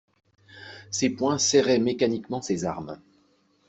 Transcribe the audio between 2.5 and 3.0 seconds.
armes.